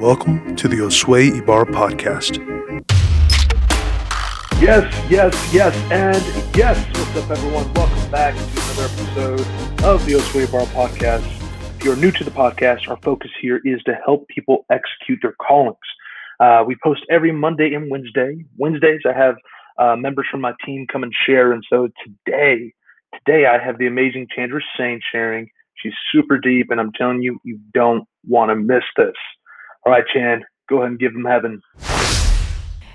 Welcome 0.00 0.56
to 0.56 0.68
the 0.68 0.76
Josue 0.76 1.38
Ibarra 1.38 1.66
podcast. 1.66 2.38
Yes, 4.60 5.10
yes, 5.10 5.52
yes, 5.52 5.76
and 5.90 6.56
yes. 6.56 6.84
What's 6.96 7.16
up, 7.16 7.30
everyone? 7.30 7.72
Welcome 7.74 8.10
back 8.10 8.34
to 8.34 8.40
another 8.40 8.84
episode 8.84 9.40
of 9.84 10.04
the 10.06 10.12
Josue 10.12 10.48
Ibarra 10.48 10.66
podcast. 10.66 11.24
If 11.76 11.84
you're 11.84 11.96
new 11.96 12.10
to 12.10 12.24
the 12.24 12.30
podcast, 12.30 12.88
our 12.88 12.98
focus 13.02 13.30
here 13.40 13.60
is 13.64 13.82
to 13.84 13.94
help 14.04 14.26
people 14.28 14.66
execute 14.70 15.20
their 15.22 15.34
callings. 15.34 15.78
Uh, 16.40 16.64
we 16.66 16.76
post 16.82 17.02
every 17.10 17.32
Monday 17.32 17.74
and 17.74 17.90
Wednesday. 17.90 18.44
Wednesdays, 18.56 19.02
I 19.08 19.12
have 19.12 19.36
uh, 19.78 19.96
members 19.96 20.26
from 20.30 20.40
my 20.40 20.52
team 20.64 20.86
come 20.90 21.02
and 21.02 21.14
share, 21.26 21.52
and 21.52 21.64
so 21.70 21.88
today, 22.04 22.72
today 23.14 23.46
I 23.46 23.62
have 23.62 23.78
the 23.78 23.86
amazing 23.86 24.26
Chandra 24.34 24.60
Saint 24.76 25.02
sharing. 25.12 25.50
She's 25.82 25.94
super 26.12 26.38
deep, 26.38 26.70
and 26.70 26.80
I'm 26.80 26.92
telling 26.92 27.22
you, 27.22 27.38
you 27.42 27.58
don't 27.72 28.06
want 28.28 28.50
to 28.50 28.56
miss 28.56 28.84
this. 28.96 29.14
All 29.86 29.92
right, 29.92 30.04
Chan, 30.12 30.44
go 30.68 30.78
ahead 30.78 30.90
and 30.90 30.98
give 30.98 31.12
them 31.14 31.24
heaven. 31.24 31.62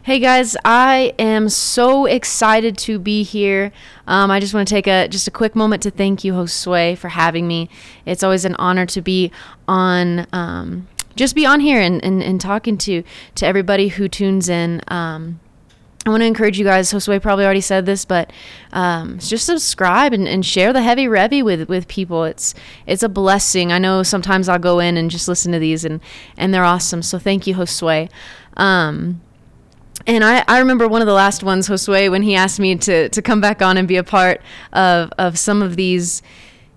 Hey 0.04 0.20
guys, 0.20 0.56
I 0.64 1.16
am 1.18 1.50
so 1.50 2.06
excited 2.06 2.78
to 2.78 3.00
be 3.00 3.24
here. 3.24 3.72
Um, 4.06 4.30
I 4.30 4.40
just 4.40 4.54
want 4.54 4.68
to 4.68 4.72
take 4.72 4.86
a 4.86 5.08
just 5.08 5.28
a 5.28 5.32
quick 5.32 5.56
moment 5.56 5.82
to 5.82 5.90
thank 5.90 6.24
you, 6.24 6.34
Josue, 6.34 6.96
for 6.96 7.10
having 7.10 7.48
me. 7.48 7.70
It's 8.06 8.22
always 8.22 8.46
an 8.46 8.54
honor 8.60 8.86
to 8.86 9.02
be 9.02 9.32
on, 9.68 10.28
um, 10.32 10.88
just 11.16 11.34
be 11.34 11.44
on 11.48 11.60
here 11.60 11.82
and, 11.82 12.06
and, 12.06 12.22
and 12.22 12.40
talking 12.40 12.78
to 12.78 13.02
to 13.34 13.48
everybody 13.48 13.88
who 13.88 14.08
tunes 14.08 14.48
in. 14.48 14.82
Um, 14.90 15.40
I 16.06 16.12
want 16.12 16.22
to 16.22 16.28
encourage 16.28 16.60
you 16.60 16.66
guys. 16.66 16.92
Josue 16.92 17.20
probably 17.20 17.46
already 17.46 17.62
said 17.62 17.88
this, 17.88 18.06
but 18.06 18.32
um, 18.74 19.18
just 19.18 19.48
subscribe 19.48 20.14
and, 20.14 20.28
and 20.28 20.46
share 20.46 20.72
the 20.72 20.84
heavy 20.84 21.06
revy 21.06 21.44
with 21.44 21.68
with 21.68 21.88
people. 21.88 22.26
It's 22.26 22.54
it's 22.86 23.02
a 23.02 23.10
blessing. 23.10 23.72
I 23.72 23.80
know 23.80 24.04
sometimes 24.04 24.48
I'll 24.48 24.60
go 24.60 24.80
in 24.80 24.98
and 24.98 25.10
just 25.10 25.28
listen 25.28 25.52
to 25.54 25.60
these, 25.60 25.84
and 25.84 26.00
and 26.38 26.54
they're 26.54 26.64
awesome. 26.64 27.02
So 27.02 27.18
thank 27.18 27.48
you, 27.48 27.56
Josue. 27.56 28.10
Um, 28.56 29.22
and 30.06 30.24
I, 30.24 30.44
I 30.48 30.60
remember 30.60 30.88
one 30.88 31.02
of 31.02 31.08
the 31.08 31.14
last 31.14 31.42
ones, 31.42 31.68
Josue, 31.68 32.12
when 32.12 32.22
he 32.22 32.36
asked 32.36 32.60
me 32.60 32.76
to 32.76 33.10
to 33.10 33.22
come 33.24 33.42
back 33.42 33.64
on 33.64 33.76
and 33.76 33.88
be 33.88 33.98
a 33.98 34.04
part 34.04 34.42
of 34.74 35.12
of 35.18 35.40
some 35.40 35.64
of 35.64 35.76
these 35.76 36.22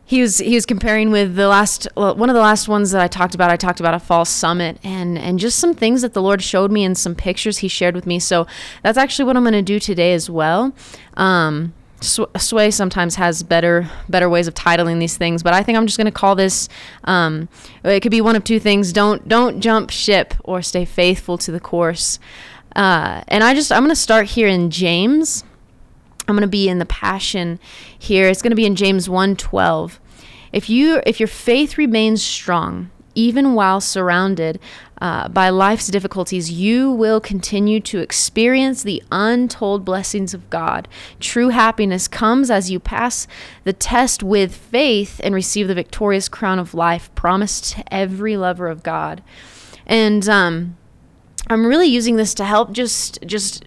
he 0.09 0.23
was 0.23 0.39
he 0.39 0.55
was 0.55 0.65
comparing 0.65 1.11
with 1.11 1.37
the 1.37 1.49
last 1.49 1.87
one 1.95 2.31
of 2.31 2.35
the 2.35 2.41
last 2.41 2.67
ones 2.67 2.93
that 2.93 3.03
I 3.03 3.09
talked 3.09 3.35
about. 3.35 3.51
I 3.51 3.57
talked 3.57 3.79
about 3.79 3.93
a 3.93 3.99
false 3.99 4.31
summit 4.31 4.79
and 4.83 5.19
and 5.19 5.39
just 5.39 5.59
some 5.59 5.75
things 5.75 6.01
that 6.01 6.15
the 6.15 6.23
Lord 6.23 6.43
showed 6.43 6.73
me 6.73 6.83
and 6.83 6.97
some 6.97 7.15
pictures 7.15 7.59
He 7.59 7.69
shared 7.69 7.95
with 7.95 8.07
me. 8.07 8.19
So 8.19 8.47
that's 8.83 8.97
actually 8.97 9.27
what 9.27 9.37
I'm 9.37 9.43
going 9.43 9.53
to 9.53 9.61
do 9.61 9.79
today 9.79 10.15
as 10.15 10.31
well. 10.31 10.73
Um, 11.13 11.75
Sway 12.01 12.71
sometimes 12.71 13.17
has 13.17 13.43
better 13.43 13.91
better 14.09 14.31
ways 14.31 14.49
of 14.49 14.55
titling 14.55 14.99
these 14.99 15.19
things, 15.19 15.43
but 15.43 15.53
I 15.53 15.63
think 15.63 15.77
I'm 15.77 15.85
just 15.85 15.99
going 15.99 16.07
to 16.07 16.11
call 16.11 16.35
this. 16.35 16.71
Um, 17.05 17.51
it 17.85 18.01
could 18.01 18.11
be 18.11 18.23
one 18.23 18.35
of 18.35 18.45
two 18.45 18.59
things: 18.59 18.95
don't 18.95 19.29
don't 19.29 19.61
jump 19.61 19.91
ship 19.91 20.33
or 20.43 20.63
stay 20.63 20.87
faithful 20.87 21.37
to 21.37 21.53
the 21.53 21.61
course. 21.61 22.19
Uh, 22.75 23.25
and 23.29 23.45
I 23.45 23.53
just 23.53 23.71
I'm 23.71 23.81
going 23.81 23.91
to 23.91 23.97
start 23.97 24.29
here 24.29 24.49
in 24.49 24.71
James 24.71 25.45
I'm 26.29 26.35
going 26.35 26.43
to 26.43 26.49
be 26.49 26.69
in 26.69 26.79
the 26.79 26.87
passion 26.87 27.59
here. 27.99 28.29
It's 28.29 28.43
going 28.43 28.51
to 28.51 28.57
be 28.57 28.67
in 28.67 28.77
James 28.77 29.09
1:12. 29.09 29.99
If 30.53 30.69
you 30.71 31.03
if 31.07 31.19
your 31.19 31.27
faith 31.27 31.79
remains 31.79 32.23
strong, 32.23 32.91
even 33.15 33.55
while 33.55 33.81
surrounded 33.81 34.61
uh, 35.01 35.29
by 35.29 35.49
life's 35.49 35.89
difficulties, 35.89 36.53
you 36.53 36.91
will 36.91 37.21
continue 37.21 37.81
to 37.81 37.99
experience 37.99 38.83
the 38.83 39.03
untold 39.11 39.85
blessings 39.85 40.35
of 40.35 40.49
God. 40.51 40.87
True 41.19 41.49
happiness 41.49 42.07
comes 42.07 42.51
as 42.51 42.71
you 42.71 42.79
pass 42.79 43.27
the 43.65 43.73
test 43.73 44.23
with 44.23 44.55
faith 44.55 45.21
and 45.25 45.35
receive 45.35 45.67
the 45.67 45.75
victorious 45.75 46.29
crown 46.29 46.59
of 46.59 46.75
life 46.75 47.13
promised 47.15 47.73
to 47.73 47.95
every 47.95 48.37
lover 48.37 48.69
of 48.69 48.83
God. 48.83 49.23
And 49.87 50.29
um, 50.29 50.77
I'm 51.49 51.67
really 51.67 51.89
using 51.89 52.17
this 52.17 52.35
to 52.35 52.45
help 52.45 52.73
just 52.73 53.19
just 53.27 53.65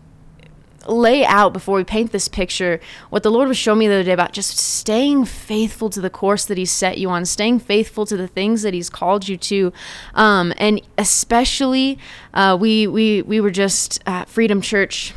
lay 0.92 1.26
out 1.26 1.54
before 1.54 1.78
we 1.78 1.84
paint 1.84 2.12
this 2.12 2.28
picture 2.28 2.80
what 3.10 3.24
the 3.24 3.32
Lord 3.32 3.48
was 3.48 3.58
showing 3.58 3.80
me 3.80 3.88
the 3.88 3.96
other 3.96 4.04
day 4.04 4.12
about 4.12 4.34
just 4.34 4.58
staying 4.58 5.26
faithful 5.26 5.90
to 5.90 6.02
the 6.02 6.10
course 6.10 6.46
that 6.46 6.58
He's 6.58 6.72
set 6.72 6.98
you 6.98 7.10
on, 7.10 7.26
staying 7.26 7.60
faithful 7.60 8.06
to 8.06 8.18
the 8.18 8.28
things 8.28 8.62
that 8.62 8.74
He's 8.74 8.90
called 8.90 9.28
you 9.28 9.38
to, 9.38 9.74
um, 10.14 10.54
and 10.58 10.82
especially 10.98 11.98
uh, 12.34 12.58
we 12.60 12.88
we 12.88 13.22
we 13.22 13.40
were 13.42 13.52
just 13.52 14.02
at 14.06 14.30
Freedom 14.30 14.62
Church. 14.62 15.14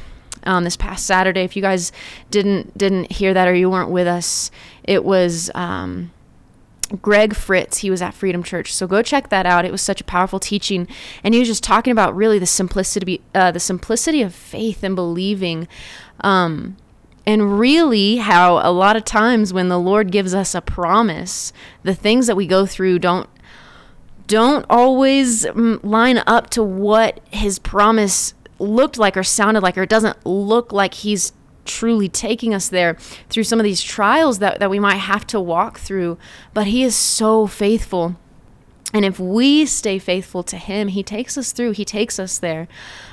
Um, 0.46 0.64
this 0.64 0.76
past 0.76 1.06
Saturday, 1.06 1.40
if 1.40 1.56
you 1.56 1.62
guys 1.62 1.90
didn't 2.30 2.76
didn't 2.76 3.10
hear 3.10 3.32
that 3.32 3.48
or 3.48 3.54
you 3.54 3.70
weren't 3.70 3.88
with 3.88 4.06
us, 4.06 4.50
it 4.82 5.02
was 5.02 5.50
um, 5.54 6.12
Greg 7.00 7.34
Fritz, 7.34 7.78
he 7.78 7.90
was 7.90 8.02
at 8.02 8.14
Freedom 8.14 8.42
Church. 8.42 8.74
So 8.74 8.86
go 8.86 9.02
check 9.02 9.28
that 9.30 9.46
out. 9.46 9.64
It 9.64 9.72
was 9.72 9.82
such 9.82 10.00
a 10.00 10.04
powerful 10.04 10.38
teaching, 10.38 10.86
and 11.22 11.34
he 11.34 11.40
was 11.40 11.48
just 11.48 11.64
talking 11.64 11.92
about 11.92 12.14
really 12.14 12.38
the 12.38 12.46
simplicity, 12.46 13.22
uh, 13.34 13.50
the 13.50 13.60
simplicity 13.60 14.22
of 14.22 14.34
faith 14.34 14.82
and 14.82 14.94
believing, 14.94 15.66
um, 16.20 16.76
and 17.26 17.58
really 17.58 18.16
how 18.16 18.58
a 18.58 18.70
lot 18.70 18.96
of 18.96 19.04
times 19.04 19.52
when 19.52 19.68
the 19.68 19.78
Lord 19.78 20.12
gives 20.12 20.34
us 20.34 20.54
a 20.54 20.60
promise, 20.60 21.52
the 21.82 21.94
things 21.94 22.26
that 22.26 22.36
we 22.36 22.46
go 22.46 22.66
through 22.66 22.98
don't 22.98 23.28
don't 24.26 24.64
always 24.70 25.44
mm, 25.44 25.82
line 25.84 26.22
up 26.26 26.48
to 26.50 26.62
what 26.62 27.20
His 27.30 27.58
promise 27.58 28.34
looked 28.58 28.98
like 28.98 29.16
or 29.16 29.22
sounded 29.22 29.62
like, 29.62 29.76
or 29.76 29.82
it 29.82 29.90
doesn't 29.90 30.24
look 30.26 30.72
like 30.72 30.94
He's 30.94 31.32
truly 31.64 32.08
taking 32.08 32.54
us 32.54 32.68
there 32.68 32.94
through 33.28 33.44
some 33.44 33.60
of 33.60 33.64
these 33.64 33.82
trials 33.82 34.38
that, 34.38 34.60
that 34.60 34.70
we 34.70 34.78
might 34.78 34.96
have 34.96 35.26
to 35.28 35.40
walk 35.40 35.78
through. 35.78 36.18
But 36.52 36.66
He 36.68 36.82
is 36.82 36.94
so 36.94 37.46
faithful. 37.46 38.16
And 38.92 39.04
if 39.04 39.18
we 39.18 39.66
stay 39.66 39.98
faithful 39.98 40.42
to 40.44 40.56
Him, 40.56 40.88
He 40.88 41.02
takes 41.02 41.36
us 41.36 41.52
through, 41.52 41.72
He 41.72 41.84
takes 41.84 42.18
us 42.18 42.38
there. 42.38 42.68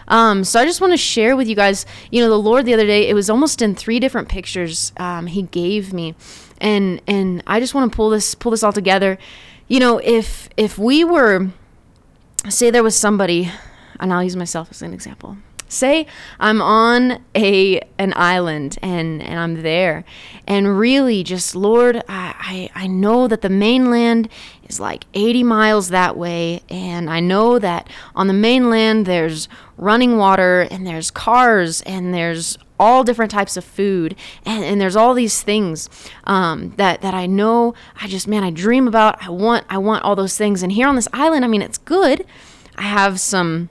Um, 0.08 0.44
so 0.44 0.60
I 0.60 0.66
just 0.66 0.82
want 0.82 0.94
to 0.94 0.98
share 0.98 1.36
with 1.36 1.48
you 1.48 1.56
guys, 1.56 1.86
you 2.12 2.22
know, 2.22 2.30
the 2.30 2.38
Lord 2.38 2.66
the 2.66 2.74
other 2.74 2.86
day, 2.86 3.10
it 3.10 3.14
was 3.14 3.30
almost 3.30 3.62
in 3.62 3.76
three 3.76 4.00
different 4.00 4.30
pictures 4.30 4.92
um, 4.98 5.28
He 5.28 5.44
gave 5.44 5.92
me. 5.94 6.16
And, 6.60 7.02
and 7.08 7.42
I 7.48 7.60
just 7.60 7.74
want 7.74 7.92
to 7.92 7.96
pull 7.96 8.12
this 8.12 8.36
pull 8.36 8.52
this 8.52 8.62
all 8.62 8.74
together. 8.74 9.18
You 9.68 9.80
know, 9.80 10.00
if 10.04 10.50
if 10.58 10.78
we 10.78 11.04
were 11.04 11.50
say 12.50 12.70
there 12.70 12.84
was 12.84 12.96
somebody, 12.96 13.52
and 14.00 14.14
I'll 14.14 14.24
use 14.24 14.36
myself 14.36 14.70
as 14.70 14.82
an 14.82 14.94
example 14.94 15.38
say 15.72 16.06
I'm 16.40 16.62
on 16.62 17.24
a 17.36 17.82
an 17.98 18.14
island 18.16 18.78
and 18.82 19.22
and 19.22 19.40
I'm 19.40 19.62
there 19.62 20.04
and 20.48 20.78
really 20.78 21.24
just 21.24 21.56
Lord 21.56 21.98
I, 22.08 22.70
I 22.76 22.84
I 22.84 22.88
know 22.88 23.28
that 23.28 23.42
the 23.42 23.50
mainland 23.50 24.30
is 24.68 24.80
like 24.80 25.06
80 25.14 25.44
miles 25.44 25.90
that 25.90 26.18
way 26.18 26.62
and 26.70 27.10
I 27.10 27.20
know 27.20 27.60
that 27.60 27.90
on 28.16 28.28
the 28.28 28.34
mainland 28.34 29.06
there's 29.06 29.48
running 29.78 30.18
water 30.18 30.68
and 30.70 30.86
there's 30.86 31.12
cars 31.12 31.82
and 31.82 32.14
there's 32.14 32.58
all 32.82 33.04
different 33.04 33.32
types 33.32 33.56
of 33.56 33.64
food 33.64 34.16
and, 34.44 34.64
and 34.64 34.82
there's 34.82 34.96
all 34.96 35.14
these 35.14 35.44
things 35.44 35.88
um, 36.24 36.74
that 36.78 37.02
that 37.02 37.14
I 37.14 37.28
know. 37.28 37.76
I 38.02 38.08
just 38.08 38.28
man 38.28 38.44
I 38.44 38.50
dream 38.50 38.88
about 38.88 39.24
I 39.24 39.30
want 39.30 39.66
I 39.70 39.78
want 39.78 40.04
all 40.04 40.16
those 40.16 40.36
things. 40.36 40.64
And 40.64 40.72
here 40.72 40.88
on 40.88 40.96
this 40.96 41.08
island 41.14 41.46
I 41.46 41.48
mean 41.48 41.62
it's 41.62 41.78
good. 41.78 42.26
I 42.76 42.84
have 42.84 43.20
some 43.20 43.70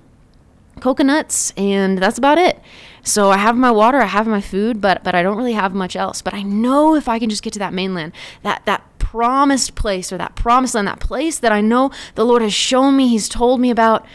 coconuts, 0.81 1.53
and 1.57 1.99
that's 1.99 2.19
about 2.19 2.39
it. 2.39 2.61
So 3.03 3.31
I 3.31 3.39
have 3.39 3.57
my 3.57 3.71
water, 3.71 3.99
I 3.99 4.07
have 4.07 4.27
my 4.27 4.41
food, 4.41 4.81
but 4.81 5.03
but 5.03 5.15
I 5.15 5.23
don't 5.23 5.37
really 5.37 5.55
have 5.55 5.75
much 5.75 5.97
else. 5.97 6.23
But 6.23 6.35
I 6.35 6.43
know 6.43 6.95
if 6.95 7.09
I 7.09 7.19
can 7.19 7.31
just 7.31 7.43
get 7.43 7.53
to 7.55 7.59
that 7.59 7.73
mainland, 7.73 8.13
that 8.43 8.65
that 8.67 8.85
promised 8.99 9.75
place 9.75 10.13
or 10.13 10.19
that 10.19 10.37
promised 10.37 10.75
land, 10.75 10.87
that 10.87 11.01
place 11.01 11.39
that 11.39 11.53
I 11.53 11.61
know 11.61 11.91
the 12.15 12.25
Lord 12.25 12.43
has 12.43 12.55
shown 12.55 12.97
me, 12.97 13.09
He's 13.09 13.29
told 13.29 13.61
me 13.61 13.71
about, 13.71 14.07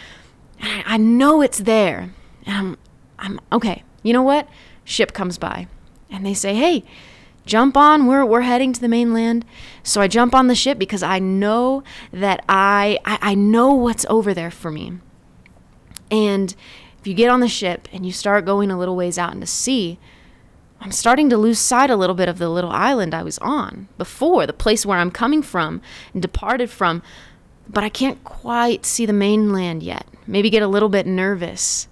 I, 0.61 0.97
know 0.97 1.41
it's 1.41 1.59
there. 1.59 2.13
And 2.45 2.55
I'm 2.55 2.77
I'm 3.19 3.39
okay. 3.51 3.83
You 4.03 4.13
know 4.13 4.23
what? 4.23 4.47
Ship 4.83 5.11
comes 5.13 5.37
by, 5.37 5.67
and 6.09 6.25
they 6.25 6.33
say, 6.33 6.55
"Hey." 6.55 6.83
jump 7.45 7.77
on 7.77 8.07
we're, 8.07 8.25
we're 8.25 8.41
heading 8.41 8.73
to 8.73 8.81
the 8.81 8.87
mainland 8.87 9.45
so 9.83 10.01
i 10.01 10.07
jump 10.07 10.33
on 10.33 10.47
the 10.47 10.55
ship 10.55 10.79
because 10.79 11.03
i 11.03 11.19
know 11.19 11.83
that 12.11 12.43
I, 12.49 12.97
I 13.05 13.19
i 13.21 13.35
know 13.35 13.71
what's 13.71 14.03
over 14.09 14.33
there 14.33 14.49
for 14.49 14.71
me 14.71 14.93
and 16.11 16.55
if 16.99 17.07
you 17.07 17.13
get 17.13 17.29
on 17.29 17.39
the 17.39 17.47
ship 17.47 17.87
and 17.91 18.05
you 18.05 18.11
start 18.11 18.45
going 18.45 18.71
a 18.71 18.77
little 18.77 18.95
ways 18.95 19.17
out 19.17 19.33
into 19.33 19.45
sea, 19.45 19.99
I'm 20.81 20.91
starting 20.91 21.29
to 21.29 21.37
lose 21.37 21.59
sight 21.59 21.89
a 21.89 21.95
little 21.95 22.15
bit 22.15 22.29
of 22.29 22.37
the 22.37 22.49
little 22.49 22.71
island 22.71 23.13
I 23.13 23.23
was 23.23 23.37
on 23.39 23.87
before, 23.97 24.45
the 24.45 24.53
place 24.53 24.85
where 24.85 24.97
I'm 24.97 25.11
coming 25.11 25.41
from 25.41 25.81
and 26.13 26.21
departed 26.21 26.69
from, 26.69 27.01
but 27.67 27.83
I 27.83 27.89
can't 27.89 28.23
quite 28.23 28.85
see 28.85 29.05
the 29.05 29.13
mainland 29.13 29.83
yet. 29.83 30.05
Maybe 30.27 30.49
get 30.49 30.63
a 30.63 30.67
little 30.67 30.89
bit 30.89 31.07
nervous. 31.07 31.87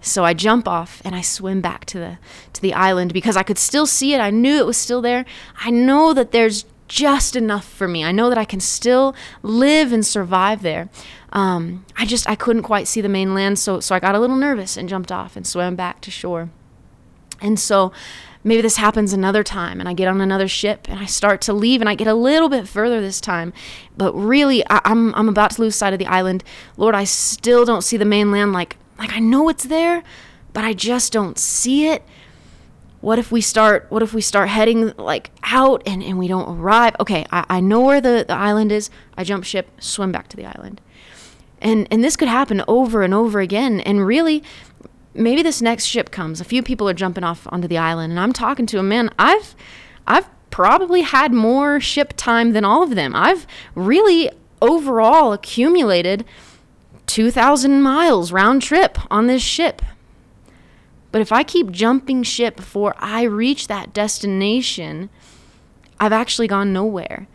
So 0.00 0.24
I 0.24 0.32
jump 0.32 0.66
off 0.66 1.02
and 1.04 1.14
I 1.14 1.20
swim 1.20 1.60
back 1.60 1.84
to 1.86 1.98
the 1.98 2.18
to 2.54 2.62
the 2.62 2.72
island 2.72 3.12
because 3.12 3.36
I 3.36 3.42
could 3.42 3.58
still 3.58 3.86
see 3.86 4.14
it. 4.14 4.20
I 4.20 4.30
knew 4.30 4.56
it 4.56 4.66
was 4.66 4.78
still 4.78 5.02
there. 5.02 5.26
I 5.58 5.70
know 5.70 6.14
that 6.14 6.32
there's 6.32 6.64
just 6.88 7.36
enough 7.36 7.66
for 7.66 7.86
me. 7.86 8.02
I 8.02 8.10
know 8.10 8.28
that 8.28 8.38
I 8.38 8.44
can 8.44 8.60
still 8.60 9.14
live 9.42 9.92
and 9.92 10.04
survive 10.04 10.62
there. 10.62 10.88
Um, 11.32 11.84
I 11.96 12.06
just 12.06 12.28
I 12.28 12.34
couldn't 12.34 12.62
quite 12.62 12.88
see 12.88 13.00
the 13.00 13.08
mainland, 13.08 13.58
so 13.58 13.80
so 13.80 13.94
I 13.94 14.00
got 14.00 14.14
a 14.14 14.20
little 14.20 14.36
nervous 14.36 14.76
and 14.76 14.88
jumped 14.88 15.12
off 15.12 15.36
and 15.36 15.46
swam 15.46 15.76
back 15.76 16.00
to 16.02 16.10
shore. 16.10 16.50
And 17.40 17.58
so, 17.58 17.92
maybe 18.42 18.62
this 18.62 18.76
happens 18.76 19.12
another 19.12 19.42
time 19.42 19.80
and 19.80 19.88
I 19.88 19.92
get 19.92 20.08
on 20.08 20.20
another 20.20 20.48
ship 20.48 20.88
and 20.88 20.98
I 20.98 21.06
start 21.06 21.40
to 21.42 21.52
leave 21.52 21.80
and 21.80 21.88
I 21.88 21.94
get 21.94 22.06
a 22.06 22.14
little 22.14 22.48
bit 22.48 22.66
further 22.66 23.00
this 23.00 23.20
time. 23.20 23.52
But 23.96 24.14
really, 24.14 24.64
I, 24.68 24.76
am 24.84 25.08
I'm, 25.08 25.14
I'm 25.14 25.28
about 25.28 25.52
to 25.52 25.62
lose 25.62 25.76
sight 25.76 25.92
of 25.92 25.98
the 25.98 26.06
island. 26.06 26.44
Lord, 26.76 26.94
I 26.94 27.04
still 27.04 27.64
don't 27.64 27.82
see 27.82 27.96
the 27.96 28.04
mainland 28.04 28.52
like, 28.52 28.76
like 28.98 29.12
I 29.12 29.18
know 29.18 29.48
it's 29.48 29.64
there, 29.64 30.02
but 30.52 30.64
I 30.64 30.72
just 30.72 31.12
don't 31.12 31.38
see 31.38 31.88
it. 31.88 32.02
What 33.00 33.18
if 33.18 33.32
we 33.32 33.40
start 33.40 33.86
what 33.88 34.02
if 34.02 34.12
we 34.12 34.20
start 34.20 34.50
heading 34.50 34.92
like 34.98 35.30
out 35.42 35.82
and, 35.86 36.02
and 36.02 36.18
we 36.18 36.28
don't 36.28 36.58
arrive? 36.58 36.94
Okay, 37.00 37.24
I, 37.32 37.46
I 37.48 37.60
know 37.60 37.80
where 37.80 38.00
the, 38.00 38.26
the 38.28 38.34
island 38.34 38.72
is. 38.72 38.90
I 39.16 39.24
jump 39.24 39.44
ship, 39.44 39.70
swim 39.80 40.12
back 40.12 40.28
to 40.28 40.36
the 40.36 40.44
island. 40.44 40.82
And 41.60 41.86
and 41.90 42.02
this 42.02 42.16
could 42.16 42.28
happen 42.28 42.62
over 42.66 43.02
and 43.02 43.12
over 43.12 43.40
again. 43.40 43.80
And 43.80 44.06
really, 44.06 44.42
maybe 45.14 45.42
this 45.42 45.60
next 45.60 45.84
ship 45.84 46.10
comes. 46.10 46.40
A 46.40 46.44
few 46.44 46.62
people 46.62 46.88
are 46.88 46.94
jumping 46.94 47.24
off 47.24 47.46
onto 47.50 47.68
the 47.68 47.78
island, 47.78 48.12
and 48.12 48.20
I'm 48.20 48.32
talking 48.32 48.66
to 48.66 48.78
a 48.78 48.82
man. 48.82 49.10
I've, 49.18 49.54
I've 50.06 50.28
probably 50.50 51.02
had 51.02 51.32
more 51.32 51.80
ship 51.80 52.14
time 52.16 52.52
than 52.52 52.64
all 52.64 52.82
of 52.82 52.94
them. 52.94 53.14
I've 53.14 53.46
really 53.74 54.30
overall 54.60 55.32
accumulated 55.32 56.24
2,000 57.06 57.82
miles 57.82 58.30
round 58.30 58.62
trip 58.62 58.98
on 59.10 59.26
this 59.26 59.42
ship. 59.42 59.82
But 61.12 61.20
if 61.20 61.32
I 61.32 61.42
keep 61.42 61.70
jumping 61.70 62.22
ship 62.22 62.56
before 62.56 62.94
I 62.98 63.22
reach 63.22 63.66
that 63.66 63.92
destination, 63.92 65.10
I've 65.98 66.12
actually 66.12 66.46
gone 66.46 66.72
nowhere. 66.72 67.26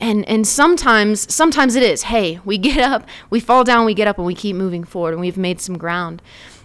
And 0.00 0.28
and 0.28 0.46
sometimes 0.46 1.32
sometimes 1.32 1.74
it 1.74 1.82
is, 1.82 2.04
hey, 2.04 2.40
we 2.44 2.58
get 2.58 2.78
up, 2.78 3.06
we 3.30 3.40
fall 3.40 3.64
down, 3.64 3.86
we 3.86 3.94
get 3.94 4.08
up 4.08 4.18
and 4.18 4.26
we 4.26 4.34
keep 4.34 4.56
moving 4.56 4.84
forward 4.84 5.12
and 5.12 5.20
we've 5.20 5.38
made 5.38 5.60
some 5.60 5.78
ground. 5.78 6.20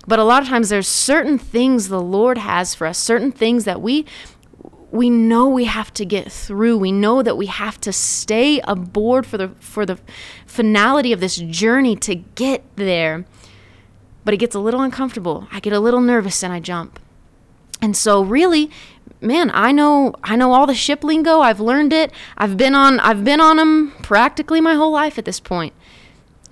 But 0.08 0.20
a 0.20 0.24
lot 0.24 0.42
of 0.42 0.50
times 0.50 0.70
there's 0.70 0.88
certain 0.88 1.38
things 1.38 1.88
the 1.88 2.02
Lord 2.02 2.38
has 2.38 2.74
for 2.76 2.88
us, 2.88 2.98
certain 2.98 3.32
things 3.32 3.66
that 3.66 3.82
we 3.82 4.06
we 4.92 5.10
know 5.10 5.48
we 5.48 5.66
have 5.66 5.94
to 5.94 6.06
get 6.06 6.32
through. 6.32 6.78
We 6.78 6.92
know 6.92 7.24
that 7.24 7.38
we 7.38 7.46
have 7.46 7.80
to 7.82 7.94
stay 7.94 8.60
aboard 8.66 9.26
for 9.26 9.38
the 9.38 9.50
for 9.60 9.86
the 9.86 9.98
finality 10.46 11.14
of 11.14 11.22
this 11.22 11.38
journey 11.38 11.96
to 11.98 12.16
get 12.16 12.64
there. 12.76 13.26
But 14.24 14.34
it 14.34 14.38
gets 14.38 14.54
a 14.54 14.60
little 14.60 14.82
uncomfortable. 14.82 15.48
I 15.52 15.60
get 15.60 15.74
a 15.74 15.80
little 15.80 16.02
nervous 16.02 16.44
and 16.44 16.54
I 16.54 16.60
jump. 16.60 17.00
And 17.82 17.98
so 17.98 18.22
really, 18.22 18.70
man, 19.22 19.52
I 19.54 19.72
know 19.72 20.14
I 20.24 20.36
know 20.36 20.54
all 20.54 20.66
the 20.66 20.74
ship 20.74 21.04
lingo. 21.04 21.40
I've 21.40 21.60
learned 21.60 21.94
it. 21.94 22.12
I've 22.38 22.58
been 22.58 22.76
on 22.76 23.00
I've 23.00 23.24
been 23.24 23.40
on 23.40 23.58
them 23.58 23.94
practically 24.02 24.62
my 24.62 24.74
whole 24.74 24.92
life 24.92 25.18
at 25.18 25.26
this 25.26 25.40
point. 25.40 25.74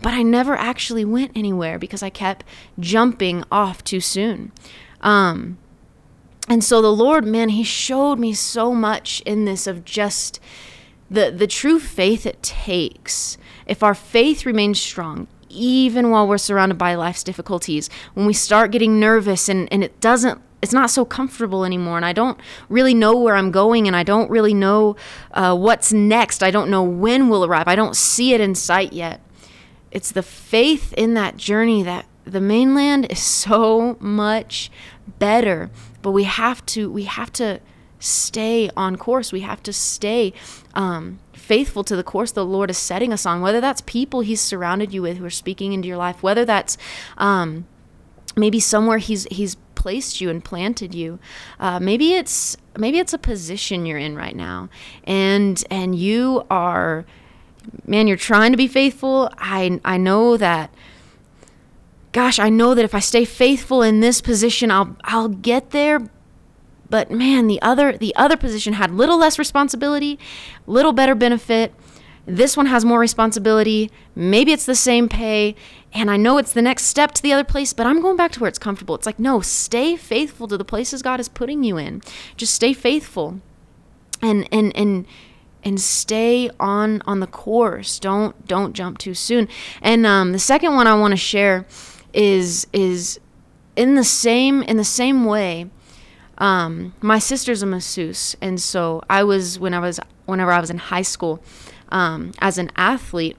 But 0.02 0.14
I 0.14 0.22
never 0.22 0.56
actually 0.56 1.04
went 1.04 1.32
anywhere 1.36 1.78
because 1.78 2.02
I 2.02 2.10
kept 2.10 2.46
jumping 2.80 3.44
off 3.52 3.84
too 3.84 4.00
soon. 4.00 4.54
Um, 5.02 5.58
and 6.48 6.64
so 6.64 6.82
the 6.82 6.94
Lord, 6.94 7.26
man, 7.26 7.50
He 7.50 7.64
showed 7.64 8.18
me 8.18 8.34
so 8.34 8.74
much 8.74 9.22
in 9.22 9.46
this 9.46 9.68
of 9.68 9.84
just 9.84 10.40
the 11.10 11.32
the 11.32 11.48
true 11.48 11.80
faith 11.80 12.26
it 12.26 12.42
takes. 12.42 13.38
If 13.66 13.84
our 13.84 13.96
faith 13.96 14.46
remains 14.46 14.80
strong, 14.80 15.28
even 15.50 16.12
while 16.12 16.28
we're 16.28 16.38
surrounded 16.38 16.78
by 16.78 16.96
life's 16.96 17.24
difficulties, 17.24 17.90
when 18.14 18.26
we 18.26 18.34
start 18.34 18.72
getting 18.72 19.00
nervous 19.00 19.50
and, 19.50 19.72
and 19.72 19.84
it 19.84 20.00
doesn't 20.00 20.42
it's 20.62 20.74
not 20.74 20.90
so 20.90 21.06
comfortable 21.06 21.64
anymore 21.64 21.98
and 21.98 22.06
i 22.06 22.14
don't 22.14 22.40
really 22.68 22.94
know 22.94 23.18
where 23.18 23.36
i'm 23.36 23.52
going 23.52 23.88
and 23.88 23.96
i 23.96 24.04
don't 24.04 24.30
really 24.30 24.54
know 24.54 24.96
uh, 25.32 25.56
what's 25.56 25.94
next. 25.94 26.44
I 26.44 26.52
don't 26.52 26.70
know 26.70 26.84
when 26.84 27.30
we'll 27.30 27.46
arrive. 27.46 27.68
I 27.68 27.76
don't 27.76 27.96
see 27.96 28.34
it 28.34 28.42
in 28.42 28.56
sight 28.56 28.94
yet. 28.94 29.22
It's 29.92 30.12
the 30.12 30.24
faith 30.24 30.94
in 30.94 31.14
that 31.16 31.38
journey 31.38 31.84
that 31.84 32.06
the 32.26 32.42
mainland 32.42 33.08
is 33.12 33.20
so 33.20 33.98
much 34.00 34.72
better 35.18 35.72
but 36.02 36.12
we 36.12 36.24
have 36.24 36.66
to 36.68 36.90
we 36.92 37.04
have 37.06 37.32
to 37.34 37.60
stay 38.02 38.70
on 38.78 38.96
course. 38.96 39.34
We 39.34 39.42
have 39.42 39.62
to 39.64 39.74
stay 39.74 40.32
um, 40.74 41.20
faithful 41.34 41.84
to 41.84 41.98
the 41.98 42.04
course 42.04 42.32
the 42.32 42.46
lord 42.46 42.70
is 42.70 42.78
setting 42.78 43.12
us 43.12 43.26
on. 43.26 43.42
Whether 43.42 43.60
that's 43.60 43.82
people 43.82 44.22
he's 44.22 44.40
surrounded 44.40 44.94
you 44.94 45.02
with 45.02 45.18
who 45.18 45.26
are 45.26 45.30
speaking 45.30 45.74
into 45.74 45.88
your 45.88 45.98
life 45.98 46.24
whether 46.24 46.46
that's 46.46 46.78
um, 47.18 47.66
maybe 48.38 48.60
somewhere 48.60 49.00
he's 49.00 49.26
he's 49.32 49.58
placed 49.80 50.22
you 50.22 50.30
and 50.30 50.44
planted 50.44 50.94
you 50.94 51.18
uh, 51.60 51.80
maybe 51.80 52.14
it's 52.14 52.58
maybe 52.78 53.00
it's 53.00 53.14
a 53.14 53.18
position 53.18 53.86
you're 53.86 53.98
in 53.98 54.16
right 54.16 54.36
now 54.36 54.70
and 55.06 55.64
and 55.72 55.96
you 55.98 56.46
are 56.50 57.06
man, 57.86 58.08
you're 58.08 58.18
trying 58.18 58.52
to 58.52 58.58
be 58.58 58.68
faithful. 58.68 59.30
I 59.38 59.80
I 59.84 59.98
know 59.98 60.38
that 60.38 60.74
gosh, 62.12 62.40
I 62.40 62.50
know 62.50 62.74
that 62.74 62.86
if 62.86 62.96
I 62.96 63.00
stay 63.00 63.26
faithful 63.26 63.82
in 63.82 64.00
this 64.00 64.22
position, 64.22 64.72
I'll 64.72 64.96
I'll 65.04 65.30
get 65.30 65.72
there. 65.72 66.02
But 66.90 67.12
man, 67.12 67.48
the 67.48 67.62
other 67.62 67.98
the 67.98 68.16
other 68.16 68.38
position 68.38 68.74
had 68.74 68.92
little 68.92 69.18
less 69.18 69.38
responsibility, 69.38 70.20
little 70.66 70.94
better 70.94 71.16
benefit. 71.16 71.74
This 72.30 72.56
one 72.56 72.68
has 72.68 72.86
more 72.86 73.00
responsibility. 73.00 73.90
Maybe 74.16 74.52
it's 74.52 74.66
the 74.66 74.76
same 74.76 75.10
pay, 75.10 75.56
and 75.92 76.12
I 76.12 76.18
know 76.18 76.38
it's 76.38 76.54
the 76.54 76.62
next 76.62 76.86
step 76.86 77.12
to 77.14 77.24
the 77.24 77.34
other 77.34 77.44
place, 77.44 77.74
but 77.74 77.88
I'm 77.88 78.02
going 78.02 78.18
back 78.18 78.32
to 78.34 78.40
where 78.40 78.48
it's 78.48 78.60
comfortable. 78.60 78.94
It's 78.96 79.06
like, 79.06 79.20
no, 79.20 79.42
stay 79.42 79.96
faithful 79.96 80.48
to 80.48 80.58
the 80.58 80.66
places 80.66 81.02
God 81.02 81.20
is 81.20 81.28
putting 81.28 81.64
you 81.64 81.78
in. 81.78 82.02
Just 82.38 82.54
stay 82.54 82.74
faithful. 82.74 83.42
And 84.22 84.48
and 84.52 84.76
and 84.76 85.08
and 85.64 85.80
stay 85.80 86.50
on 86.60 87.02
on 87.06 87.20
the 87.20 87.28
course. 87.28 88.00
Don't 88.00 88.46
don't 88.48 88.74
jump 88.74 88.98
too 88.98 89.14
soon. 89.14 89.48
And 89.82 90.06
um, 90.06 90.34
the 90.34 90.40
second 90.40 90.76
one 90.76 90.88
I 90.88 91.00
want 91.00 91.14
to 91.14 91.18
share 91.18 91.66
is 92.14 92.68
is 92.74 93.20
in 93.76 93.96
the 93.96 94.04
same 94.04 94.62
in 94.64 94.78
the 94.78 94.84
same 94.84 95.26
way. 95.26 95.70
Um, 96.38 96.94
my 97.02 97.20
sister's 97.20 97.62
a 97.62 97.66
masseuse, 97.66 98.36
and 98.42 98.62
so 98.62 99.02
I 99.10 99.24
was 99.24 99.58
when 99.58 99.74
I 99.74 99.80
was 99.80 100.00
whenever 100.26 100.52
I 100.52 100.60
was 100.60 100.70
in 100.70 100.78
high 100.78 101.02
school 101.02 101.42
um, 101.90 102.32
as 102.40 102.58
an 102.58 102.72
athlete. 102.76 103.38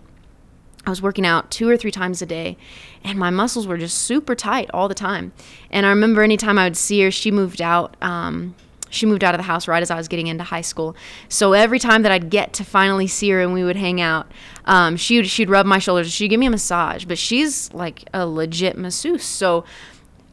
I 0.86 0.90
was 0.90 1.02
working 1.02 1.26
out 1.26 1.50
two 1.50 1.68
or 1.68 1.76
three 1.76 1.90
times 1.90 2.22
a 2.22 2.26
day, 2.26 2.56
and 3.04 3.18
my 3.18 3.28
muscles 3.28 3.66
were 3.66 3.76
just 3.76 3.98
super 3.98 4.34
tight 4.34 4.70
all 4.72 4.88
the 4.88 4.94
time. 4.94 5.32
And 5.70 5.84
I 5.84 5.90
remember 5.90 6.22
anytime 6.22 6.58
I 6.58 6.64
would 6.64 6.76
see 6.76 7.02
her, 7.02 7.10
she 7.10 7.30
moved 7.30 7.60
out. 7.60 7.96
Um, 8.02 8.54
she 8.88 9.06
moved 9.06 9.22
out 9.22 9.34
of 9.34 9.38
the 9.38 9.44
house 9.44 9.68
right 9.68 9.82
as 9.82 9.90
I 9.90 9.96
was 9.96 10.08
getting 10.08 10.26
into 10.26 10.42
high 10.42 10.62
school. 10.62 10.96
So 11.28 11.52
every 11.52 11.78
time 11.78 12.02
that 12.02 12.10
I'd 12.10 12.28
get 12.28 12.52
to 12.54 12.64
finally 12.64 13.06
see 13.06 13.30
her 13.30 13.40
and 13.40 13.52
we 13.52 13.62
would 13.62 13.76
hang 13.76 14.00
out, 14.00 14.30
um, 14.64 14.96
she'd 14.96 15.26
she'd 15.28 15.48
rub 15.48 15.64
my 15.64 15.78
shoulders. 15.78 16.12
She'd 16.12 16.28
give 16.28 16.40
me 16.40 16.46
a 16.46 16.50
massage. 16.50 17.04
But 17.04 17.18
she's 17.18 17.72
like 17.72 18.08
a 18.12 18.26
legit 18.26 18.76
masseuse. 18.76 19.22
So 19.24 19.64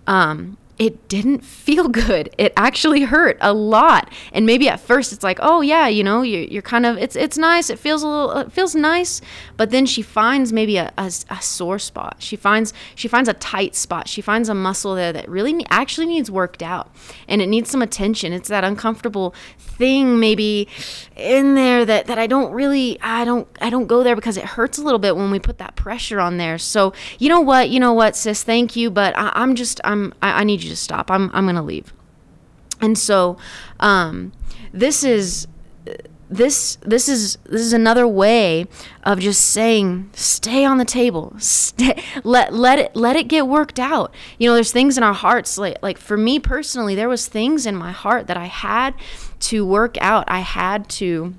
um, 0.07 0.57
it 0.77 1.07
didn't 1.07 1.43
feel 1.43 1.87
good. 1.87 2.33
It 2.37 2.53
actually 2.55 3.01
hurt 3.01 3.37
a 3.41 3.53
lot. 3.53 4.11
And 4.33 4.45
maybe 4.45 4.69
at 4.69 4.79
first 4.79 5.11
it's 5.13 5.23
like, 5.23 5.39
oh 5.41 5.61
yeah, 5.61 5.87
you 5.87 6.03
know, 6.03 6.21
you're, 6.21 6.43
you're 6.43 6.61
kind 6.61 6.85
of 6.85 6.97
it's 6.97 7.15
it's 7.15 7.37
nice. 7.37 7.69
It 7.69 7.79
feels 7.79 8.03
a 8.03 8.07
little 8.07 8.31
it 8.37 8.51
feels 8.51 8.75
nice. 8.75 9.21
But 9.55 9.71
then 9.71 9.85
she 9.85 10.01
finds 10.01 10.53
maybe 10.53 10.77
a, 10.77 10.93
a, 10.97 11.11
a 11.29 11.41
sore 11.41 11.79
spot. 11.79 12.17
She 12.19 12.35
finds 12.35 12.73
she 12.95 13.07
finds 13.07 13.29
a 13.29 13.33
tight 13.33 13.75
spot. 13.75 14.07
She 14.07 14.21
finds 14.21 14.49
a 14.49 14.55
muscle 14.55 14.95
there 14.95 15.13
that 15.13 15.27
really 15.29 15.65
actually 15.69 16.07
needs 16.07 16.29
worked 16.29 16.61
out, 16.61 16.91
and 17.27 17.41
it 17.41 17.47
needs 17.47 17.69
some 17.69 17.81
attention. 17.81 18.33
It's 18.33 18.49
that 18.49 18.63
uncomfortable 18.63 19.33
thing 19.57 20.19
maybe 20.19 20.67
in 21.15 21.55
there 21.55 21.85
that 21.85 22.07
that 22.07 22.17
I 22.17 22.27
don't 22.27 22.51
really 22.51 22.99
I 23.01 23.25
don't 23.25 23.47
I 23.61 23.69
don't 23.69 23.87
go 23.87 24.03
there 24.03 24.15
because 24.15 24.37
it 24.37 24.43
hurts 24.43 24.77
a 24.77 24.81
little 24.81 24.99
bit 24.99 25.15
when 25.15 25.31
we 25.31 25.39
put 25.39 25.57
that 25.59 25.75
pressure 25.75 26.19
on 26.19 26.37
there. 26.37 26.57
So 26.57 26.93
you 27.19 27.29
know 27.29 27.41
what, 27.41 27.69
you 27.69 27.79
know 27.79 27.93
what, 27.93 28.15
sis, 28.15 28.43
thank 28.43 28.75
you, 28.75 28.89
but 28.89 29.15
I, 29.17 29.31
am 29.35 29.55
just 29.55 29.79
I'm 29.83 30.13
I, 30.21 30.41
I 30.41 30.43
need 30.43 30.63
you 30.63 30.66
you 30.67 30.71
to 30.71 30.77
stop. 30.77 31.09
I'm 31.09 31.31
I'm 31.33 31.45
gonna 31.45 31.63
leave. 31.63 31.93
And 32.79 32.97
so, 32.97 33.37
um, 33.79 34.33
this 34.71 35.03
is 35.03 35.47
this 36.29 36.77
this 36.81 37.07
is 37.07 37.37
this 37.45 37.61
is 37.61 37.73
another 37.73 38.07
way 38.07 38.65
of 39.03 39.19
just 39.19 39.41
saying 39.41 40.09
stay 40.13 40.65
on 40.65 40.77
the 40.77 40.85
table 40.85 41.33
stay 41.37 42.03
let 42.23 42.53
let 42.53 42.79
it 42.79 42.95
let 42.95 43.15
it 43.15 43.27
get 43.27 43.47
worked 43.47 43.79
out 43.79 44.13
you 44.37 44.47
know 44.47 44.53
there's 44.53 44.71
things 44.71 44.97
in 44.97 45.03
our 45.03 45.13
hearts 45.13 45.57
like 45.57 45.77
like 45.81 45.97
for 45.97 46.17
me 46.17 46.37
personally 46.37 46.95
there 46.95 47.07
was 47.07 47.27
things 47.27 47.65
in 47.65 47.75
my 47.75 47.91
heart 47.91 48.27
that 48.27 48.35
i 48.35 48.45
had 48.45 48.93
to 49.39 49.65
work 49.65 49.97
out 50.01 50.25
i 50.27 50.39
had 50.39 50.89
to 50.89 51.33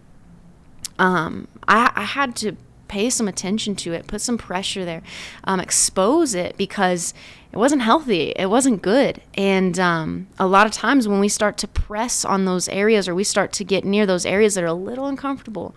um 0.99 1.47
i 1.67 1.93
i 1.95 2.05
had 2.05 2.35
to 2.35 2.57
pay 2.89 3.11
some 3.11 3.29
attention 3.29 3.77
to 3.77 3.93
it 3.93 4.07
put 4.07 4.23
some 4.23 4.39
pressure 4.39 4.87
there 4.87 5.03
um, 5.45 5.61
expose 5.61 6.35
it 6.35 6.57
because 6.57 7.13
it 7.51 7.57
wasn't 7.57 7.81
healthy. 7.81 8.33
It 8.37 8.51
wasn't 8.51 8.83
good. 8.83 9.23
And 9.35 9.79
um, 9.79 10.27
a 10.39 10.47
lot 10.47 10.67
of 10.67 10.73
times 10.73 11.09
when 11.09 11.19
we 11.19 11.31
start 11.31 11.57
to 11.59 11.69
press 11.69 12.23
on 12.25 12.45
those 12.45 12.69
areas 12.69 13.09
or 13.09 13.15
we 13.15 13.25
start 13.25 13.53
to 13.53 13.65
get 13.65 13.85
near 13.85 14.05
those 14.05 14.27
areas 14.27 14.55
that 14.55 14.65
are 14.65 14.69
a 14.69 14.75
little 14.75 15.07
uncomfortable, 15.07 15.75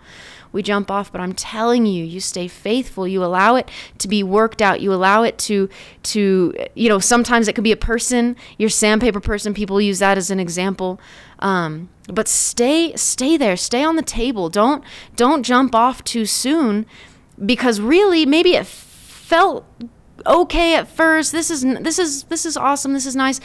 we 0.52 0.62
jump 0.62 0.90
off. 0.90 1.10
But 1.10 1.22
I'm 1.22 1.32
telling 1.32 1.86
you, 1.86 2.04
you 2.04 2.20
stay 2.20 2.46
faithful. 2.46 3.08
You 3.08 3.24
allow 3.24 3.56
it 3.56 3.70
to 3.98 4.06
be 4.06 4.22
worked 4.22 4.60
out. 4.60 4.82
You 4.82 4.92
allow 4.92 5.22
it 5.22 5.38
to, 5.38 5.70
to 6.02 6.54
you 6.74 6.90
know, 6.90 6.98
sometimes 6.98 7.48
it 7.48 7.54
could 7.54 7.64
be 7.64 7.72
a 7.72 7.76
person, 7.76 8.36
your 8.58 8.68
sandpaper 8.68 9.20
person. 9.20 9.54
People 9.54 9.80
use 9.80 9.98
that 10.00 10.18
as 10.18 10.30
an 10.30 10.38
example. 10.38 11.00
Um, 11.38 11.88
but 12.06 12.28
stay, 12.28 12.94
stay 12.96 13.38
there. 13.38 13.56
Stay 13.56 13.82
on 13.82 13.96
the 13.96 14.02
table. 14.02 14.50
Don't, 14.50 14.84
don't 15.16 15.42
jump 15.42 15.74
off 15.74 16.04
too 16.04 16.26
soon 16.26 16.84
because 17.44 17.80
really 17.80 18.26
maybe 18.26 18.54
it 18.54 18.66
felt 18.66 19.64
okay 20.26 20.74
at 20.76 20.88
first. 20.88 21.32
This 21.32 21.50
is 21.50 21.62
this 21.62 21.98
is 21.98 22.24
this 22.24 22.46
is 22.46 22.56
awesome. 22.56 22.92
This 22.94 23.06
is 23.06 23.16
nice. 23.16 23.40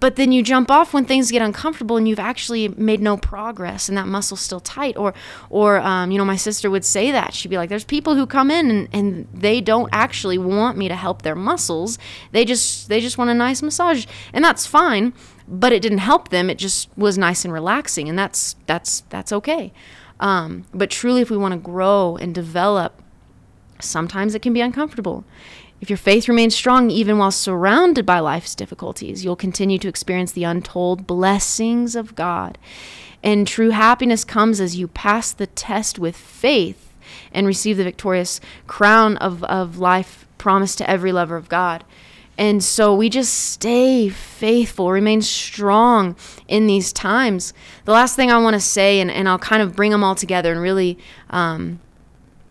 but 0.00 0.16
then 0.16 0.32
you 0.32 0.42
jump 0.42 0.68
off 0.68 0.92
when 0.92 1.04
things 1.04 1.30
get 1.30 1.40
uncomfortable 1.42 1.96
and 1.96 2.08
you've 2.08 2.18
actually 2.18 2.66
made 2.70 3.00
no 3.00 3.16
progress 3.16 3.88
and 3.88 3.96
that 3.96 4.08
muscle's 4.08 4.40
still 4.40 4.58
tight 4.58 4.96
or 4.96 5.14
or 5.48 5.78
um, 5.78 6.10
you 6.10 6.18
know 6.18 6.24
my 6.24 6.34
sister 6.34 6.68
would 6.68 6.84
say 6.84 7.12
that 7.12 7.32
she'd 7.32 7.48
be 7.48 7.56
like 7.56 7.68
there's 7.68 7.84
people 7.84 8.16
who 8.16 8.26
come 8.26 8.50
in 8.50 8.68
and, 8.68 8.88
and 8.92 9.28
they 9.32 9.60
don't 9.60 9.88
actually 9.92 10.38
want 10.38 10.76
me 10.76 10.88
to 10.88 10.96
help 10.96 11.22
their 11.22 11.36
muscles 11.36 11.98
they 12.32 12.44
just 12.44 12.88
they 12.88 13.00
just 13.00 13.16
want 13.16 13.30
a 13.30 13.34
nice 13.34 13.62
massage 13.62 14.06
and 14.32 14.44
that's 14.44 14.66
fine 14.66 15.12
but 15.46 15.72
it 15.72 15.80
didn't 15.80 15.98
help 15.98 16.30
them 16.30 16.50
it 16.50 16.58
just 16.58 16.88
was 16.96 17.16
nice 17.16 17.44
and 17.44 17.52
relaxing 17.54 18.08
and 18.08 18.18
that's 18.18 18.56
that's 18.66 19.02
that's 19.10 19.32
okay 19.32 19.72
um, 20.18 20.64
but 20.74 20.90
truly 20.90 21.20
if 21.20 21.30
we 21.30 21.36
want 21.36 21.52
to 21.52 21.58
grow 21.58 22.16
and 22.16 22.34
develop 22.34 23.01
sometimes 23.82 24.34
it 24.34 24.42
can 24.42 24.52
be 24.52 24.60
uncomfortable 24.60 25.24
if 25.82 25.90
your 25.90 25.96
faith 25.96 26.28
remains 26.28 26.54
strong 26.54 26.90
even 26.90 27.18
while 27.18 27.32
surrounded 27.32 28.06
by 28.06 28.20
life's 28.20 28.54
difficulties, 28.54 29.24
you'll 29.24 29.34
continue 29.34 29.78
to 29.78 29.88
experience 29.88 30.30
the 30.30 30.44
untold 30.44 31.08
blessings 31.08 31.96
of 31.96 32.14
God. 32.14 32.56
And 33.20 33.48
true 33.48 33.70
happiness 33.70 34.24
comes 34.24 34.60
as 34.60 34.76
you 34.76 34.86
pass 34.86 35.32
the 35.32 35.48
test 35.48 35.98
with 35.98 36.16
faith 36.16 36.92
and 37.32 37.48
receive 37.48 37.76
the 37.76 37.84
victorious 37.84 38.40
crown 38.68 39.16
of, 39.16 39.42
of 39.44 39.78
life 39.78 40.24
promised 40.38 40.78
to 40.78 40.88
every 40.88 41.10
lover 41.10 41.34
of 41.34 41.48
God. 41.48 41.82
And 42.38 42.62
so 42.62 42.94
we 42.94 43.08
just 43.08 43.34
stay 43.34 44.08
faithful, 44.08 44.92
remain 44.92 45.20
strong 45.20 46.14
in 46.46 46.68
these 46.68 46.92
times. 46.92 47.52
The 47.86 47.92
last 47.92 48.14
thing 48.14 48.30
I 48.30 48.38
want 48.38 48.54
to 48.54 48.60
say, 48.60 49.00
and, 49.00 49.10
and 49.10 49.28
I'll 49.28 49.38
kind 49.38 49.62
of 49.62 49.74
bring 49.74 49.90
them 49.90 50.04
all 50.04 50.14
together 50.14 50.52
and 50.52 50.60
really 50.60 50.96
um, 51.30 51.80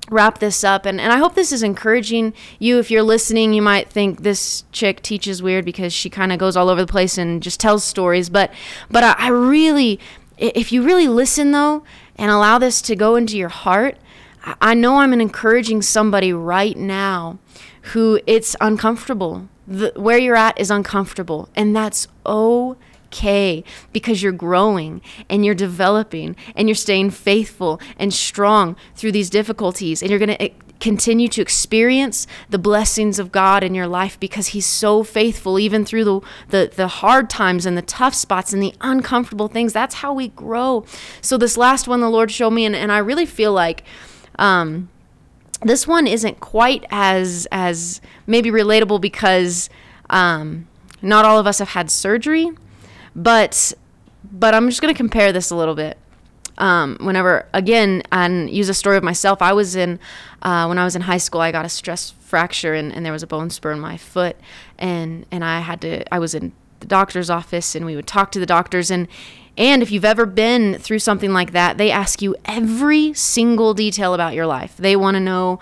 wrap 0.09 0.39
this 0.39 0.63
up 0.63 0.85
and, 0.85 0.99
and 0.99 1.13
i 1.13 1.17
hope 1.17 1.35
this 1.35 1.51
is 1.51 1.63
encouraging 1.63 2.33
you. 2.59 2.79
If 2.79 2.91
you're 2.91 3.03
listening 3.03 3.53
you 3.53 3.61
might 3.61 3.89
think 3.89 4.23
this 4.23 4.65
chick 4.71 5.01
teaches 5.01 5.41
weird 5.41 5.63
because 5.63 5.93
she 5.93 6.09
kind 6.09 6.33
of 6.33 6.39
goes 6.39 6.57
all 6.57 6.69
over 6.69 6.81
the 6.81 6.91
place 6.91 7.17
and 7.17 7.41
just 7.41 7.59
tells 7.59 7.83
stories 7.83 8.29
but 8.29 8.51
but 8.89 9.03
I, 9.03 9.15
I 9.17 9.27
really 9.29 9.99
if 10.37 10.71
you 10.71 10.83
really 10.83 11.07
listen 11.07 11.51
though 11.51 11.83
and 12.17 12.29
allow 12.31 12.57
this 12.57 12.81
to 12.83 12.95
go 12.95 13.15
into 13.15 13.37
your 13.37 13.49
heart 13.49 13.97
i 14.59 14.73
know 14.73 14.97
i'm 14.97 15.13
encouraging 15.13 15.81
somebody 15.81 16.33
right 16.33 16.77
now 16.77 17.37
who 17.81 18.19
it's 18.27 18.55
uncomfortable. 18.61 19.47
The, 19.67 19.93
where 19.95 20.17
you're 20.17 20.35
at 20.35 20.59
is 20.59 20.69
uncomfortable 20.69 21.49
and 21.55 21.75
that's 21.75 22.07
okay 22.25 22.79
okay 23.11 23.63
because 23.91 24.23
you're 24.23 24.31
growing 24.31 25.01
and 25.29 25.45
you're 25.45 25.55
developing 25.55 26.35
and 26.55 26.67
you're 26.67 26.75
staying 26.75 27.11
faithful 27.11 27.79
and 27.97 28.13
strong 28.13 28.75
through 28.95 29.11
these 29.11 29.29
difficulties. 29.29 30.01
And 30.01 30.09
you're 30.09 30.19
going 30.19 30.29
to 30.29 30.41
eh, 30.41 30.49
continue 30.79 31.27
to 31.27 31.41
experience 31.41 32.25
the 32.49 32.57
blessings 32.57 33.19
of 33.19 33.31
God 33.31 33.63
in 33.63 33.75
your 33.75 33.87
life 33.87 34.19
because 34.19 34.47
He's 34.47 34.65
so 34.65 35.03
faithful, 35.03 35.59
even 35.59 35.85
through 35.85 36.03
the, 36.05 36.21
the, 36.49 36.71
the 36.75 36.87
hard 36.87 37.29
times 37.29 37.65
and 37.65 37.77
the 37.77 37.81
tough 37.83 38.15
spots 38.15 38.53
and 38.53 38.63
the 38.63 38.73
uncomfortable 38.81 39.47
things. 39.47 39.73
That's 39.73 39.95
how 39.95 40.13
we 40.13 40.29
grow. 40.29 40.85
So, 41.21 41.37
this 41.37 41.57
last 41.57 41.87
one 41.87 41.99
the 41.99 42.09
Lord 42.09 42.31
showed 42.31 42.51
me, 42.51 42.65
and, 42.65 42.75
and 42.75 42.91
I 42.91 42.97
really 42.97 43.25
feel 43.25 43.53
like. 43.53 43.83
Um, 44.39 44.89
this 45.63 45.85
one 45.85 46.07
isn't 46.07 46.39
quite 46.39 46.85
as 46.89 47.47
as 47.51 48.01
maybe 48.25 48.49
relatable 48.49 48.99
because 48.99 49.69
um, 50.09 50.67
not 51.03 51.23
all 51.23 51.37
of 51.37 51.45
us 51.45 51.59
have 51.59 51.69
had 51.69 51.91
surgery 51.91 52.49
but 53.15 53.73
but 54.31 54.53
I'm 54.53 54.69
just 54.69 54.81
going 54.81 54.93
to 54.93 54.97
compare 54.97 55.31
this 55.31 55.51
a 55.51 55.55
little 55.55 55.75
bit. 55.75 55.97
Um, 56.57 56.97
whenever 56.99 57.47
again 57.53 58.03
and 58.11 58.49
use 58.49 58.69
a 58.69 58.73
story 58.73 58.97
of 58.97 59.03
myself 59.03 59.41
i 59.41 59.53
was 59.53 59.75
in 59.75 59.99
uh, 60.43 60.65
when 60.65 60.77
i 60.77 60.83
was 60.83 60.95
in 60.97 61.03
high 61.03 61.17
school 61.17 61.39
i 61.39 61.49
got 61.51 61.65
a 61.65 61.69
stress 61.69 62.11
fracture 62.31 62.73
and, 62.73 62.93
and 62.93 63.05
there 63.05 63.11
was 63.11 63.23
a 63.23 63.27
bone 63.27 63.49
spur 63.49 63.73
in 63.73 63.79
my 63.79 63.97
foot. 63.97 64.37
And 64.79 65.25
and 65.31 65.43
i 65.43 65.59
had 65.59 65.81
to 65.81 66.13
i 66.13 66.17
was 66.17 66.33
in 66.33 66.53
the 66.79 66.87
doctor's 66.87 67.29
office 67.29 67.75
and 67.75 67.85
we 67.85 67.95
would 67.95 68.07
talk 68.07 68.31
to 68.31 68.39
the 68.39 68.45
doctors. 68.45 68.89
And 68.89 69.07
and 69.57 69.83
if 69.83 69.91
you've 69.91 70.05
ever 70.05 70.25
been 70.25 70.75
through 70.79 70.99
something 70.99 71.33
like 71.33 71.51
that 71.51 71.77
they 71.77 71.91
ask 71.91 72.21
you 72.21 72.35
every 72.45 73.13
single 73.13 73.73
detail 73.73 74.13
about 74.13 74.33
your 74.33 74.47
life. 74.47 74.77
They 74.77 74.95
want 74.95 75.15
to 75.15 75.19
know 75.19 75.59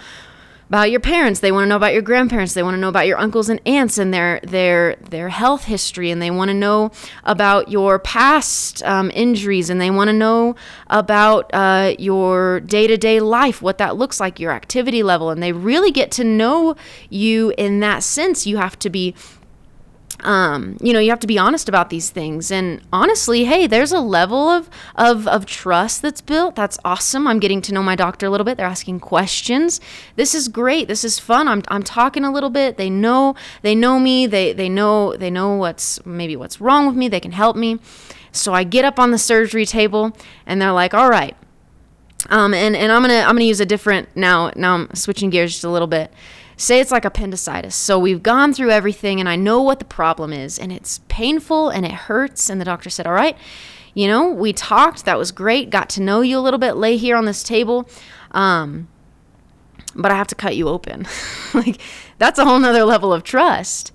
about 0.69 0.91
your 0.91 0.99
parents. 0.99 1.39
They 1.39 1.51
want 1.51 1.65
to 1.65 1.69
know 1.69 1.75
about 1.75 1.93
your 1.93 2.03
grandparents. 2.03 2.53
They 2.53 2.63
want 2.63 2.75
to 2.75 2.79
know 2.79 2.89
about 2.89 3.07
your 3.07 3.17
uncles 3.17 3.49
and 3.49 3.59
aunts 3.65 3.97
and 3.97 4.13
their 4.13 4.39
their 4.43 4.95
their 4.97 5.29
health 5.29 5.63
history. 5.63 6.11
And 6.11 6.21
they 6.21 6.29
want 6.31 6.49
to 6.49 6.53
know 6.53 6.91
about 7.23 7.69
your 7.69 7.97
past 7.99 8.83
um, 8.83 9.11
injuries. 9.13 9.69
And 9.69 9.81
they 9.81 9.89
want 9.89 10.09
to 10.09 10.13
know 10.13 10.55
about 10.87 11.49
uh, 11.53 11.95
your 11.97 12.59
day-to-day 12.59 13.19
life 13.19 13.61
what 13.61 13.79
that 13.79 13.97
looks 13.97 14.19
like 14.19 14.39
your 14.39 14.51
activity 14.51 15.01
level. 15.01 15.31
And 15.31 15.41
they 15.41 15.51
really 15.51 15.91
get 15.91 16.11
to 16.11 16.23
know 16.23 16.75
you 17.09 17.51
in 17.57 17.79
that 17.79 18.03
sense. 18.03 18.45
You 18.45 18.57
have 18.57 18.77
to 18.79 18.89
be 18.89 19.15
um, 20.21 20.77
you 20.81 20.93
know, 20.93 20.99
you 20.99 21.09
have 21.09 21.19
to 21.19 21.27
be 21.27 21.37
honest 21.37 21.69
about 21.69 21.89
these 21.89 22.09
things. 22.09 22.51
And 22.51 22.81
honestly, 22.91 23.45
hey, 23.45 23.67
there's 23.67 23.91
a 23.91 23.99
level 23.99 24.49
of, 24.49 24.69
of, 24.95 25.27
of 25.27 25.45
trust 25.45 26.01
that's 26.01 26.21
built. 26.21 26.55
That's 26.55 26.77
awesome. 26.83 27.27
I'm 27.27 27.39
getting 27.39 27.61
to 27.63 27.73
know 27.73 27.83
my 27.83 27.95
doctor 27.95 28.25
a 28.25 28.29
little 28.29 28.45
bit. 28.45 28.57
They're 28.57 28.65
asking 28.65 28.99
questions. 28.99 29.79
This 30.15 30.35
is 30.35 30.47
great. 30.47 30.87
This 30.87 31.03
is 31.03 31.19
fun. 31.19 31.47
I'm, 31.47 31.63
I'm 31.69 31.83
talking 31.83 32.25
a 32.25 32.31
little 32.31 32.49
bit. 32.49 32.77
They 32.77 32.89
know, 32.89 33.35
they 33.61 33.75
know 33.75 33.99
me. 33.99 34.27
They, 34.27 34.53
they 34.53 34.69
know, 34.69 35.15
they 35.15 35.29
know 35.29 35.55
what's 35.55 36.05
maybe 36.05 36.35
what's 36.35 36.59
wrong 36.59 36.87
with 36.87 36.95
me. 36.95 37.07
They 37.07 37.19
can 37.19 37.31
help 37.31 37.55
me. 37.55 37.79
So 38.31 38.53
I 38.53 38.63
get 38.63 38.85
up 38.85 38.99
on 38.99 39.11
the 39.11 39.17
surgery 39.17 39.65
table 39.65 40.15
and 40.45 40.61
they're 40.61 40.71
like, 40.71 40.93
all 40.93 41.09
right. 41.09 41.35
Um, 42.29 42.53
and, 42.53 42.75
and 42.75 42.91
I'm 42.91 43.01
gonna 43.01 43.21
I'm 43.21 43.35
gonna 43.35 43.45
use 43.45 43.61
a 43.61 43.65
different 43.65 44.09
now 44.13 44.51
now 44.55 44.75
I'm 44.75 44.93
switching 44.93 45.29
gears 45.29 45.53
just 45.53 45.63
a 45.63 45.69
little 45.69 45.87
bit 45.87 46.11
say 46.59 46.79
it's 46.79 46.91
like 46.91 47.05
appendicitis. 47.05 47.75
So 47.75 47.97
we've 47.97 48.21
gone 48.21 48.53
through 48.53 48.71
everything 48.71 49.19
and 49.19 49.29
I 49.29 49.35
know 49.35 49.61
what 49.61 49.79
the 49.79 49.85
problem 49.85 50.33
is 50.33 50.59
and 50.59 50.71
it's 50.71 50.99
painful 51.07 51.69
and 51.69 51.85
it 51.85 51.91
hurts. 51.91 52.49
And 52.49 52.59
the 52.59 52.65
doctor 52.65 52.89
said, 52.89 53.07
All 53.07 53.13
right, 53.13 53.37
you 53.93 54.07
know, 54.07 54.29
we 54.29 54.53
talked. 54.53 55.05
That 55.05 55.17
was 55.17 55.31
great. 55.31 55.69
Got 55.69 55.89
to 55.91 56.01
know 56.01 56.21
you 56.21 56.37
a 56.37 56.41
little 56.41 56.59
bit. 56.59 56.73
Lay 56.73 56.97
here 56.97 57.15
on 57.15 57.25
this 57.25 57.43
table. 57.43 57.89
Um, 58.31 58.89
but 59.95 60.11
I 60.11 60.15
have 60.15 60.27
to 60.27 60.35
cut 60.35 60.55
you 60.55 60.67
open. 60.67 61.07
like, 61.53 61.81
that's 62.17 62.37
a 62.37 62.45
whole 62.45 62.59
nother 62.59 62.83
level 62.83 63.11
of 63.11 63.23
trust. 63.23 63.91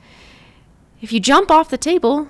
If 1.01 1.13
you 1.13 1.21
jump 1.21 1.51
off 1.51 1.69
the 1.69 1.79
table, 1.79 2.29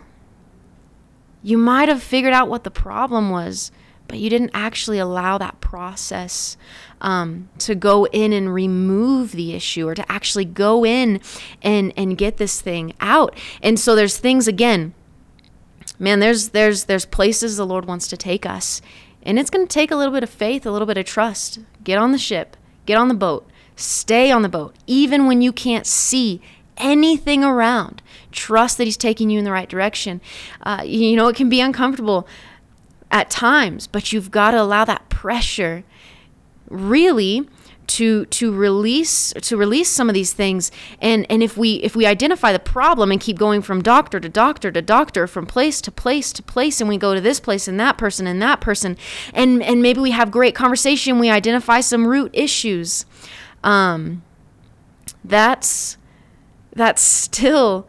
you 1.42 1.56
might 1.56 1.88
have 1.88 2.02
figured 2.02 2.34
out 2.34 2.48
what 2.48 2.64
the 2.64 2.70
problem 2.70 3.30
was 3.30 3.70
but 4.08 4.18
you 4.18 4.30
didn't 4.30 4.50
actually 4.54 4.98
allow 4.98 5.38
that 5.38 5.60
process 5.60 6.56
um, 7.04 7.50
to 7.58 7.75
go 7.75 8.06
in 8.06 8.32
and 8.32 8.52
remove 8.52 9.32
the 9.32 9.54
issue 9.54 9.87
or 9.87 9.94
to 9.94 10.11
actually 10.11 10.46
go 10.46 10.84
in 10.84 11.20
and 11.62 11.92
and 11.96 12.16
get 12.16 12.38
this 12.38 12.62
thing 12.62 12.94
out. 12.99 13.38
And 13.62 13.78
so 13.78 13.94
there's 13.94 14.18
things 14.18 14.49
again 14.49 14.94
man 15.99 16.18
there's 16.18 16.49
there's 16.49 16.84
there's 16.84 17.04
places 17.04 17.56
the 17.56 17.66
lord 17.66 17.84
wants 17.84 18.08
to 18.08 18.16
take 18.16 18.46
us. 18.46 18.80
And 19.23 19.38
it's 19.38 19.50
going 19.50 19.66
to 19.66 19.73
take 19.73 19.90
a 19.90 19.96
little 19.96 20.12
bit 20.12 20.23
of 20.23 20.30
faith 20.30 20.66
a 20.66 20.70
little 20.70 20.87
bit 20.87 20.99
of 20.99 21.04
trust. 21.04 21.61
Get 21.82 21.99
on 21.99 22.12
the 22.12 22.18
ship. 22.18 22.56
Get 22.84 22.96
on 22.96 23.08
the 23.08 23.14
boat. 23.14 23.46
Stay 23.76 24.30
on 24.30 24.42
the 24.42 24.49
boat 24.49 24.75
even 24.87 25.26
when 25.26 25.42
you 25.42 25.52
can't 25.52 25.87
see 25.87 26.40
anything 26.78 27.44
around. 27.44 28.02
Trust 28.32 28.78
that 28.78 28.84
he's 28.84 28.96
taking 28.96 29.28
you 29.28 29.38
in 29.38 29.44
the 29.44 29.52
right 29.52 29.68
direction. 29.68 30.23
Uh, 30.62 30.82
you 30.87 31.16
know 31.16 31.28
it 31.28 31.37
can 31.37 31.50
be 31.50 31.61
uncomfortable 31.61 32.26
at 33.11 33.28
times, 33.28 33.87
but 33.87 34.11
you've 34.11 34.30
got 34.30 34.52
to 34.52 34.62
allow 34.62 34.87
that 34.87 35.11
pressure 35.11 35.84
really 36.68 37.49
to 37.87 38.25
to 38.26 38.52
release 38.52 39.33
to 39.33 39.56
release 39.56 39.90
some 39.90 40.09
of 40.09 40.14
these 40.14 40.33
things. 40.33 40.71
And 41.00 41.26
and 41.30 41.42
if 41.42 41.56
we 41.56 41.75
if 41.76 41.94
we 41.94 42.06
identify 42.06 42.52
the 42.52 42.59
problem 42.59 43.11
and 43.11 43.21
keep 43.21 43.38
going 43.38 43.62
from 43.62 43.83
doctor 43.83 44.21
to 44.21 44.28
doctor 44.28 44.71
to 44.73 44.83
doctor 44.83 45.26
from 45.26 45.47
place 45.47 45.80
to 45.83 45.92
place 45.92 46.33
to 46.35 46.42
place 46.42 46.80
and 46.80 46.88
we 46.88 46.97
go 46.97 47.14
to 47.14 47.21
this 47.21 47.40
place 47.40 47.68
and 47.68 47.78
that 47.80 47.99
person 47.99 48.26
and 48.26 48.40
that 48.42 48.61
person 48.61 48.97
and 49.33 49.62
and 49.62 49.83
maybe 49.83 50.00
we 50.00 50.12
have 50.12 50.30
great 50.30 50.54
conversation 50.54 51.18
we 51.18 51.30
identify 51.30 51.80
some 51.80 52.06
root 52.06 52.30
issues 52.33 53.04
um 53.62 54.23
that's 55.25 55.97
that's 56.75 57.02
still 57.02 57.87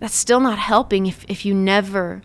that's 0.00 0.14
still 0.14 0.40
not 0.40 0.58
helping 0.58 1.06
if 1.06 1.24
if 1.28 1.44
you 1.44 1.54
never 1.54 2.22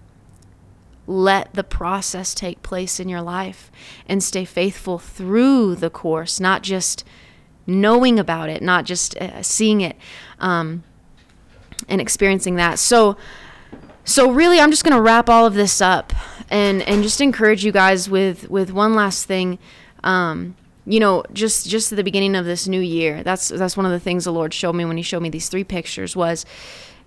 let 1.06 1.54
the 1.54 1.64
process 1.64 2.34
take 2.34 2.62
place 2.62 3.00
in 3.00 3.10
your 3.10 3.22
life 3.22 3.72
and 4.08 4.24
stay 4.24 4.46
faithful 4.46 4.98
through 4.98 5.76
the 5.76 5.90
course, 5.90 6.40
not 6.40 6.64
just 6.64 7.04
knowing 7.66 8.20
about 8.20 8.50
it, 8.50 8.62
not 8.62 8.86
just 8.86 9.16
uh, 9.18 9.42
seeing 9.42 9.82
it 9.82 9.98
um, 10.40 10.84
and 11.88 12.00
experiencing 12.00 12.56
that. 12.56 12.80
So, 12.80 13.18
so 14.06 14.32
really, 14.32 14.60
I'm 14.60 14.72
just 14.72 14.84
going 14.84 14.96
to 14.96 15.02
wrap 15.02 15.30
all 15.30 15.46
of 15.46 15.54
this 15.54 15.82
up 15.82 16.14
and 16.50 16.82
and 16.84 17.04
just 17.04 17.22
encourage 17.22 17.64
you 17.64 17.72
guys 17.72 18.10
with 18.10 18.50
with 18.50 18.72
one 18.72 18.96
last 18.96 19.26
thing. 19.26 19.60
Um, 20.04 20.56
you 20.86 21.00
know, 21.00 21.24
just 21.32 21.68
just 21.68 21.92
at 21.92 21.96
the 21.96 22.04
beginning 22.04 22.36
of 22.36 22.46
this 22.46 22.68
new 22.68 22.82
year, 22.82 23.24
that's 23.24 23.50
that's 23.50 23.78
one 23.78 23.86
of 23.86 23.92
the 23.92 24.00
things 24.00 24.26
the 24.26 24.34
Lord 24.34 24.54
showed 24.54 24.74
me 24.74 24.84
when 24.86 24.98
He 24.98 25.04
showed 25.04 25.22
me 25.22 25.30
these 25.30 25.50
three 25.50 25.64
pictures 25.64 26.16
was 26.16 26.46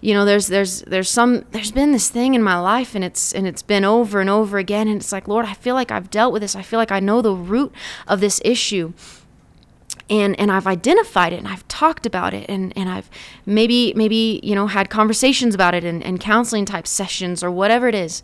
you 0.00 0.12
know 0.12 0.25
there's 0.25 0.49
there's 0.49 0.83
there's 0.83 1.11
some 1.11 1.45
there's 1.53 1.73
been 1.73 1.93
this 1.93 2.11
thing 2.11 2.35
in 2.35 2.43
my 2.43 2.59
life 2.59 2.95
and 2.95 3.03
it's 3.03 3.33
and 3.33 3.47
it's 3.47 3.62
been 3.62 3.85
over 3.85 4.21
and 4.21 4.29
over 4.29 4.59
again. 4.59 4.88
And 4.88 5.00
it's 5.00 5.12
like 5.12 5.26
lord 5.26 5.47
i 5.47 5.55
feel 5.55 5.75
like 5.75 5.91
i've 5.91 6.11
dealt 6.11 6.33
with 6.33 6.43
this. 6.43 6.55
I 6.55 6.62
feel 6.62 6.79
like 6.79 6.93
i 6.93 7.00
know 7.00 7.23
the 7.23 7.35
root 7.35 7.73
of 8.07 8.21
this 8.21 8.41
issue. 8.45 8.93
And 10.09 10.38
and 10.38 10.53
I've 10.53 10.69
identified 10.69 11.33
it 11.33 11.38
and 11.38 11.49
I've 11.49 11.67
talked 11.67 12.07
about 12.07 12.33
it 12.33 12.49
and 12.49 12.73
and 12.76 12.88
I've 12.88 13.11
maybe 13.45 13.93
maybe 13.97 14.38
you 14.43 14.55
know 14.55 14.69
had 14.69 14.88
conversations 14.88 15.53
about 15.55 15.75
it 15.75 15.83
and, 15.83 16.00
and 16.03 16.21
counseling 16.21 16.65
type 16.65 16.87
sessions 16.87 17.43
or 17.43 17.50
whatever 17.50 17.88
it 17.88 17.95
is. 17.95 18.23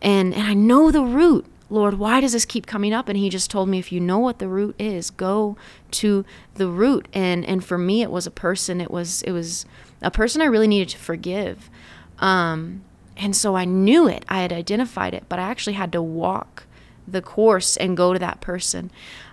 And 0.00 0.32
and 0.32 0.44
I 0.44 0.54
know 0.54 0.90
the 0.90 1.02
root. 1.02 1.44
Lord 1.68 1.94
why 1.98 2.20
does 2.20 2.32
this 2.32 2.46
keep 2.46 2.66
coming 2.66 2.94
up? 2.94 3.10
And 3.10 3.18
he 3.18 3.28
just 3.28 3.50
told 3.50 3.68
me 3.68 3.78
if 3.78 3.92
you 3.92 4.00
know 4.00 4.18
what 4.18 4.38
the 4.38 4.48
root 4.48 4.76
is 4.78 5.10
go 5.10 5.58
to 5.90 6.24
the 6.54 6.68
root. 6.68 7.06
And 7.12 7.44
and 7.44 7.62
for 7.62 7.76
me 7.76 8.00
it 8.00 8.10
was 8.10 8.26
a 8.26 8.30
person. 8.30 8.80
It 8.80 8.90
was 8.90 9.20
it 9.22 9.32
was 9.32 9.66
a 10.04 10.10
person 10.10 10.40
I 10.40 10.46
really 10.46 10.68
needed 10.68 10.90
to 10.90 10.98
forgive. 10.98 11.70
Um 12.18 12.84
and 13.16 13.34
so 13.36 13.54
I 13.56 13.64
knew 13.64 14.08
it. 14.08 14.24
I 14.28 14.40
had 14.42 14.52
identified 14.52 15.14
it 15.14 15.24
but 15.28 15.38
I 15.38 15.42
actually 15.42 15.74
had 15.74 15.92
to 15.92 16.02
walk 16.02 16.66
the 17.06 17.22
course 17.22 17.76
and 17.76 17.96
go 17.96 18.12
to 18.12 18.18
that 18.18 18.40
person. 18.40 18.90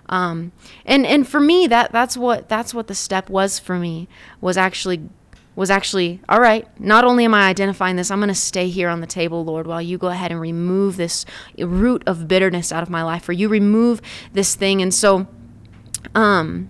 Um, 0.08 0.52
and 0.84 1.06
and 1.06 1.26
for 1.26 1.40
me 1.40 1.66
that 1.68 1.90
that's 1.92 2.16
what 2.16 2.48
that's 2.48 2.74
what 2.74 2.86
the 2.86 2.94
step 2.94 3.30
was 3.30 3.58
for 3.58 3.78
me 3.78 4.08
was 4.40 4.56
actually 4.56 5.08
was 5.54 5.70
actually 5.70 6.20
all 6.28 6.40
right 6.40 6.68
not 6.80 7.04
only 7.04 7.24
am 7.24 7.34
i 7.34 7.46
identifying 7.46 7.96
this 7.96 8.10
i'm 8.10 8.18
going 8.18 8.28
to 8.28 8.34
stay 8.34 8.68
here 8.68 8.88
on 8.88 9.00
the 9.00 9.06
table 9.06 9.44
lord 9.44 9.66
while 9.66 9.82
you 9.82 9.98
go 9.98 10.08
ahead 10.08 10.30
and 10.30 10.40
remove 10.40 10.96
this 10.96 11.24
root 11.58 12.02
of 12.06 12.26
bitterness 12.26 12.72
out 12.72 12.82
of 12.82 12.90
my 12.90 13.02
life 13.02 13.28
or 13.28 13.32
you 13.32 13.48
remove 13.48 14.00
this 14.32 14.54
thing. 14.54 14.82
And 14.82 14.92
so 14.92 15.26
um 16.14 16.68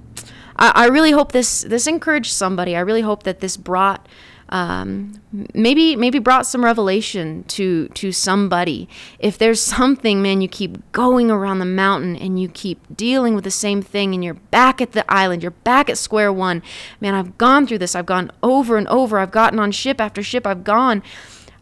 I, 0.62 0.72
I 0.74 0.86
really 0.86 1.10
hope 1.10 1.32
this 1.32 1.62
this 1.62 1.86
encouraged 1.86 2.32
somebody 2.32 2.74
i 2.74 2.80
really 2.80 3.02
hope 3.02 3.24
that 3.24 3.40
this 3.40 3.56
brought 3.58 4.08
um, 4.52 5.14
maybe 5.54 5.96
maybe 5.96 6.18
brought 6.18 6.44
some 6.44 6.62
revelation 6.62 7.44
to 7.44 7.88
to 7.88 8.12
somebody. 8.12 8.86
If 9.18 9.38
there's 9.38 9.62
something, 9.62 10.20
man, 10.20 10.42
you 10.42 10.48
keep 10.48 10.92
going 10.92 11.30
around 11.30 11.58
the 11.58 11.64
mountain 11.64 12.16
and 12.16 12.38
you 12.38 12.50
keep 12.50 12.78
dealing 12.94 13.34
with 13.34 13.44
the 13.44 13.50
same 13.50 13.80
thing, 13.80 14.12
and 14.12 14.22
you're 14.22 14.34
back 14.34 14.82
at 14.82 14.92
the 14.92 15.10
island, 15.10 15.42
you're 15.42 15.52
back 15.52 15.88
at 15.88 15.96
square 15.96 16.30
one. 16.30 16.62
Man, 17.00 17.14
I've 17.14 17.38
gone 17.38 17.66
through 17.66 17.78
this. 17.78 17.94
I've 17.94 18.04
gone 18.04 18.30
over 18.42 18.76
and 18.76 18.86
over. 18.88 19.18
I've 19.18 19.30
gotten 19.30 19.58
on 19.58 19.72
ship 19.72 20.02
after 20.02 20.22
ship. 20.22 20.46
I've 20.46 20.64
gone. 20.64 21.02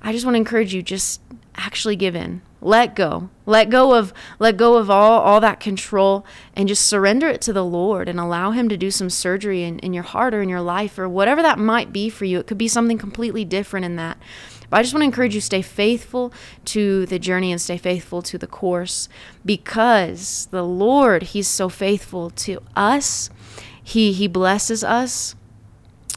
I 0.03 0.11
just 0.11 0.25
want 0.25 0.35
to 0.35 0.39
encourage 0.39 0.75
you, 0.75 0.83
just 0.83 1.21
actually 1.55 1.95
give 1.95 2.17
in 2.17 2.43
let 2.61 2.95
go. 2.95 3.31
Let 3.47 3.71
go 3.71 3.95
of 3.95 4.13
let 4.39 4.57
go 4.57 4.77
of 4.77 4.91
all 4.91 5.21
all 5.21 5.41
that 5.41 5.61
control 5.61 6.27
and 6.55 6.69
just 6.69 6.87
surrender 6.87 7.29
it 7.29 7.41
to 7.43 7.53
the 7.53 7.65
lord 7.65 8.09
and 8.09 8.21
allow 8.21 8.51
him 8.51 8.69
to 8.69 8.77
do 8.77 8.91
some 8.91 9.11
surgery 9.11 9.63
in, 9.63 9.79
in 9.79 9.93
your 9.93 10.03
heart 10.03 10.35
or 10.35 10.43
in 10.43 10.49
your 10.49 10.61
life 10.61 10.99
or 10.99 11.09
whatever 11.09 11.43
that 11.43 11.59
might 11.59 11.93
be 11.93 12.11
for 12.11 12.27
you. 12.27 12.39
It 12.39 12.47
could 12.47 12.59
be 12.59 12.69
something 12.69 12.99
completely 12.99 13.45
different 13.45 13.87
in 13.87 13.97
that. 13.97 14.19
But 14.69 14.79
i 14.79 14.83
just 14.83 14.95
want 14.95 15.03
to 15.03 15.07
encourage 15.07 15.35
you 15.35 15.41
stay 15.41 15.63
faithful 15.63 16.33
to 16.67 17.07
the 17.07 17.19
journey 17.19 17.51
and 17.51 17.61
stay 17.61 17.77
faithful 17.79 18.23
to 18.23 18.39
the 18.39 18.47
course 18.47 19.09
because 19.45 20.47
the 20.51 20.63
lord 20.63 21.23
he's 21.25 21.49
so 21.49 21.69
faithful 21.69 22.31
to 22.31 22.61
us. 22.77 23.31
He 23.83 24.13
he 24.13 24.29
blesses 24.29 24.85
us. 24.85 25.35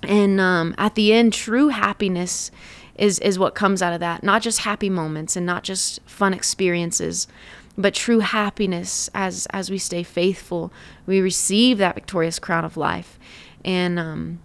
And 0.04 0.42
um, 0.42 0.76
at 0.78 0.96
the 0.96 1.14
end 1.14 1.32
true 1.32 1.70
happiness 1.70 2.52
is 2.96 3.20
is 3.20 3.40
what 3.40 3.56
comes 3.56 3.82
out 3.82 3.94
of 3.94 4.00
that. 4.00 4.24
Not 4.24 4.42
just 4.42 4.60
happy 4.60 4.90
moments 4.90 5.36
and 5.36 5.46
not 5.46 5.64
just 5.64 6.00
fun 6.06 6.34
experiences, 6.34 7.28
but 7.78 7.94
true 7.94 8.20
happiness 8.20 9.10
as 9.14 9.48
as 9.48 9.70
we 9.70 9.78
stay 9.78 10.04
faithful. 10.04 10.72
We 11.06 11.20
receive 11.20 11.78
that 11.80 11.96
victorious 11.96 12.40
crown 12.40 12.66
of 12.66 12.78
life. 12.78 13.18
And 13.66 13.98
um, 13.98 14.40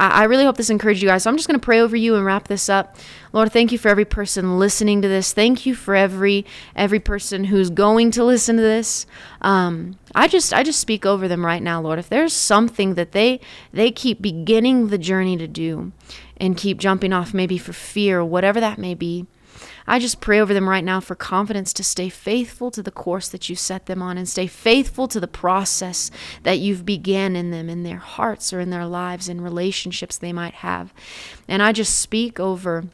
I, 0.00 0.24
really 0.24 0.44
hope 0.44 0.56
this 0.56 0.70
encouraged 0.70 1.02
you 1.02 1.08
guys. 1.08 1.24
So 1.24 1.30
I'm 1.30 1.36
just 1.36 1.46
going 1.46 1.60
to 1.60 1.64
pray 1.64 1.80
over 1.80 1.96
you 1.96 2.16
and 2.16 2.24
wrap 2.24 2.48
this 2.48 2.68
up. 2.68 2.96
Lord, 3.32 3.52
thank 3.52 3.70
you 3.70 3.78
for 3.78 3.88
every 3.88 4.04
person 4.04 4.58
listening 4.58 5.02
to 5.02 5.08
this. 5.08 5.32
Thank 5.32 5.66
you 5.66 5.74
for 5.74 5.94
every 5.94 6.46
every 6.74 7.00
person 7.00 7.44
who's 7.44 7.70
going 7.70 8.10
to 8.12 8.24
listen 8.24 8.56
to 8.56 8.62
this. 8.62 9.06
Um, 9.42 9.98
I 10.14 10.26
just 10.26 10.54
I 10.54 10.62
just 10.62 10.80
speak 10.80 11.04
over 11.04 11.28
them 11.28 11.44
right 11.44 11.62
now, 11.62 11.80
Lord. 11.80 11.98
If 11.98 12.08
there's 12.08 12.32
something 12.32 12.94
that 12.94 13.12
they 13.12 13.40
they 13.72 13.90
keep 13.90 14.22
beginning 14.22 14.88
the 14.88 14.98
journey 14.98 15.36
to 15.36 15.46
do, 15.46 15.92
and 16.40 16.56
keep 16.56 16.78
jumping 16.78 17.12
off 17.12 17.34
maybe 17.34 17.58
for 17.58 17.72
fear, 17.72 18.24
whatever 18.24 18.58
that 18.58 18.78
may 18.78 18.94
be. 18.94 19.26
I 19.86 19.98
just 19.98 20.20
pray 20.20 20.40
over 20.40 20.54
them 20.54 20.68
right 20.68 20.84
now 20.84 21.00
for 21.00 21.14
confidence 21.14 21.72
to 21.74 21.84
stay 21.84 22.08
faithful 22.08 22.70
to 22.70 22.82
the 22.82 22.90
course 22.90 23.28
that 23.28 23.48
you 23.48 23.56
set 23.56 23.86
them 23.86 24.00
on 24.00 24.16
and 24.16 24.28
stay 24.28 24.46
faithful 24.46 25.08
to 25.08 25.20
the 25.20 25.28
process 25.28 26.10
that 26.44 26.58
you've 26.58 26.86
began 26.86 27.36
in 27.36 27.50
them, 27.50 27.68
in 27.68 27.82
their 27.82 27.98
hearts 27.98 28.52
or 28.52 28.60
in 28.60 28.70
their 28.70 28.86
lives, 28.86 29.28
in 29.28 29.40
relationships 29.40 30.16
they 30.16 30.32
might 30.32 30.54
have. 30.54 30.94
And 31.46 31.62
I 31.62 31.72
just 31.72 31.98
speak 31.98 32.40
over. 32.40 32.84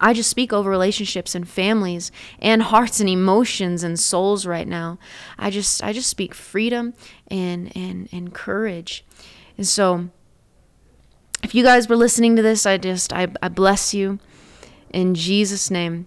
I 0.00 0.12
just 0.12 0.30
speak 0.30 0.52
over 0.52 0.70
relationships 0.70 1.34
and 1.34 1.48
families 1.48 2.10
and 2.40 2.62
hearts 2.62 3.00
and 3.00 3.08
emotions 3.08 3.82
and 3.82 3.98
souls 3.98 4.46
right 4.46 4.66
now. 4.66 4.98
I 5.38 5.50
just 5.50 5.82
I 5.84 5.92
just 5.92 6.08
speak 6.08 6.34
freedom 6.34 6.94
and 7.28 7.76
and 7.76 8.08
and 8.12 8.32
courage. 8.32 9.04
And 9.56 9.66
so 9.66 10.08
if 11.44 11.54
you 11.54 11.62
guys 11.62 11.88
were 11.88 11.96
listening 11.96 12.36
to 12.36 12.42
this, 12.42 12.64
I 12.64 12.78
just, 12.78 13.12
I, 13.12 13.28
I 13.42 13.48
bless 13.48 13.92
you 13.92 14.18
in 14.90 15.14
Jesus' 15.14 15.70
name. 15.70 16.06